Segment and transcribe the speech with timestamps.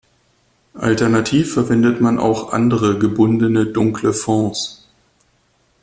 [0.73, 4.89] Alternativ verwendet man auch andere gebundene dunkle Fonds.